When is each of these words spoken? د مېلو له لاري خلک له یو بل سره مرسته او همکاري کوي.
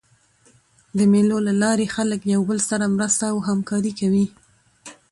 د 0.97 0.99
مېلو 1.11 1.37
له 1.47 1.53
لاري 1.61 1.87
خلک 1.95 2.19
له 2.25 2.31
یو 2.35 2.41
بل 2.49 2.59
سره 2.69 2.93
مرسته 2.95 3.23
او 3.31 3.37
همکاري 3.49 3.91
کوي. 3.99 4.25